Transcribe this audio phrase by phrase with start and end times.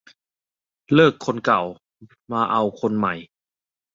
[0.93, 1.61] เลิกคนเก่า
[2.31, 3.13] มาเอาคนใหม่